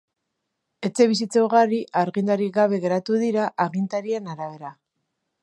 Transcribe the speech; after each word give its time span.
Etxebizitza 0.87 1.43
ugari 1.47 1.81
argindarrik 2.01 2.51
gabe 2.57 2.81
geratu 2.87 3.21
dira, 3.27 3.47
agintarien 3.67 4.33
arabera. 4.35 4.75